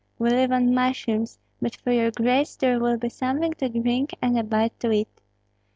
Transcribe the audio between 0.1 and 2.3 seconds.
We live on mushrooms; but for your